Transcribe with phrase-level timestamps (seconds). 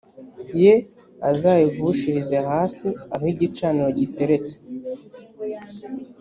[0.63, 0.73] ye
[1.29, 4.55] azayavushirize hasi aho igicaniro giteretse